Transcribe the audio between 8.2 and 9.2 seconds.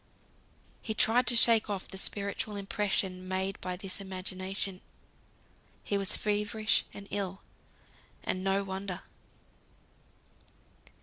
and no wonder.